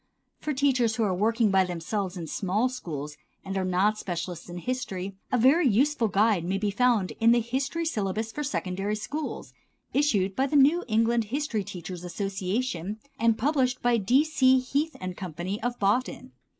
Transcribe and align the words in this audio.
For 0.39 0.51
teachers 0.51 0.95
who 0.95 1.03
are 1.03 1.13
working 1.13 1.51
by 1.51 1.63
themselves 1.63 2.17
in 2.17 2.25
small 2.25 2.69
schools 2.69 3.17
and 3.45 3.55
are 3.55 3.63
not 3.63 3.99
specialists 3.99 4.49
in 4.49 4.57
history 4.57 5.15
a 5.31 5.37
very 5.37 5.67
useful 5.67 6.07
guide 6.07 6.43
may 6.43 6.57
be 6.57 6.71
found 6.71 7.11
in 7.19 7.33
the 7.33 7.39
"History 7.39 7.85
Syllabus 7.85 8.31
for 8.31 8.43
Secondary 8.43 8.95
Schools," 8.95 9.53
issued 9.93 10.35
by 10.35 10.47
the 10.47 10.55
New 10.55 10.83
England 10.87 11.25
History 11.25 11.63
Teachers' 11.63 12.03
Association, 12.03 12.97
and 13.19 13.37
published 13.37 13.83
by 13.83 13.97
D. 13.97 14.23
C. 14.23 14.57
Heath 14.57 14.95
& 15.11 15.15
Co., 15.17 15.33
of 15.61 15.77
Boston. 15.79 16.31